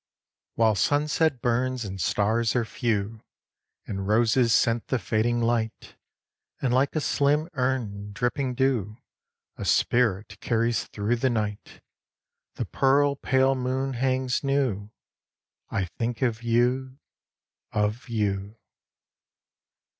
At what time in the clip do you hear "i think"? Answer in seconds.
15.69-16.23